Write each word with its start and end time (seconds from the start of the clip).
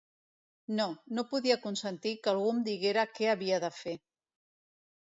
No, 0.79 0.87
no 1.17 1.25
podia 1.35 1.59
consentir 1.67 2.15
que 2.25 2.35
algú 2.35 2.49
em 2.55 2.65
diguera 2.71 3.07
què 3.17 3.31
havia 3.37 3.65
de 3.69 3.75
fer. 3.85 3.99